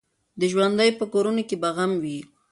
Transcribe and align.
د 0.39 0.41
ژوندیو 0.51 0.97
په 0.99 1.05
کورونو 1.13 1.41
کي 1.49 1.55
به 1.61 1.69
غم 1.75 1.91
وي 2.03 2.19